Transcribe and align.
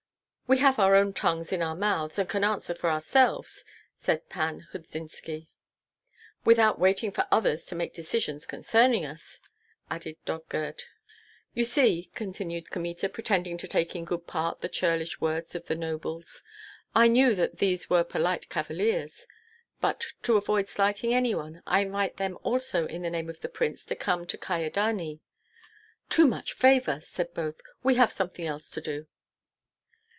"We 0.47 0.57
have 0.57 0.79
our 0.79 0.95
own 0.97 1.13
tongues 1.13 1.53
in 1.53 1.61
our 1.61 1.77
mouths, 1.77 2.19
and 2.19 2.27
can 2.27 2.43
answer 2.43 2.75
for 2.75 2.91
ourselves," 2.91 3.63
said 3.95 4.27
Pan 4.27 4.67
Hudzynski. 4.73 5.47
"Without 6.43 6.77
waiting 6.77 7.09
for 7.09 7.25
others 7.31 7.65
to 7.67 7.75
make 7.77 7.93
decisions 7.93 8.45
concerning 8.45 9.05
us," 9.05 9.39
added 9.89 10.17
Dovgird. 10.25 10.83
"You 11.53 11.63
see," 11.63 12.11
continued 12.15 12.69
Kmita, 12.69 13.07
pretending 13.07 13.55
to 13.59 13.65
take 13.69 13.95
in 13.95 14.03
good 14.03 14.27
part 14.27 14.59
the 14.59 14.67
churlish 14.67 15.21
words 15.21 15.55
of 15.55 15.67
the 15.67 15.75
nobles, 15.77 16.43
"I 16.93 17.07
knew 17.07 17.33
that 17.33 17.59
these 17.59 17.89
were 17.89 18.03
polite 18.03 18.49
cavaliers. 18.49 19.25
But 19.79 20.05
to 20.23 20.35
avoid 20.35 20.67
slighting 20.67 21.13
any 21.13 21.33
one, 21.33 21.63
I 21.65 21.79
invite 21.79 22.17
them 22.17 22.37
also 22.43 22.87
in 22.87 23.03
the 23.03 23.09
name 23.09 23.29
of 23.29 23.39
the 23.39 23.47
prince 23.47 23.85
to 23.85 23.95
come 23.95 24.27
to 24.27 24.37
Kyedani." 24.37 25.21
"Too 26.09 26.27
much 26.27 26.51
favor," 26.51 26.99
said 26.99 27.33
both; 27.33 27.61
"we 27.83 27.95
have 27.95 28.11
something 28.11 28.45
else 28.45 28.69
to 28.71 28.81
do." 28.81 29.07